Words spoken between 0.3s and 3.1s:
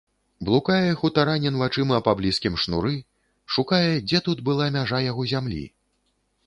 Блукае хутаранін вачыма па блізкім шнуры,